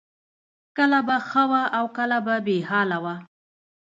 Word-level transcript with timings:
کله 0.77 0.99
به 1.07 1.17
ښه 1.29 1.43
وه 1.49 1.63
او 1.77 1.85
کله 1.97 2.17
به 2.25 2.35
بې 2.45 2.57
حاله 2.69 2.97
وه 3.03 3.15